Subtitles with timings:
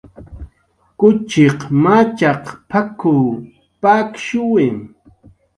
[0.99, 3.19] "Kuchiq machaq p""ak""w
[3.81, 4.67] pakshuwi"